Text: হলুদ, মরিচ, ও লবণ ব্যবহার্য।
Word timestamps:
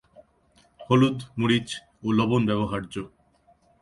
হলুদ, 0.79 1.17
মরিচ, 1.39 1.69
ও 2.03 2.07
লবণ 2.11 2.41
ব্যবহার্য। 2.45 2.95